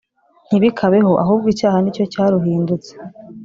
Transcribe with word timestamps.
Ntibikabeho 0.47 1.11
ahubwo 1.23 1.47
icyaha 1.53 1.77
ni 1.81 1.91
cyo 1.95 2.03
cyaruhindutse 2.13 2.91